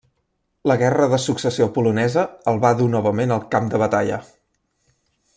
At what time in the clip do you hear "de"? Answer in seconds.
1.11-1.19, 3.75-3.83